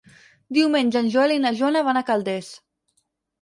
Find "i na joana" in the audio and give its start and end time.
1.35-1.85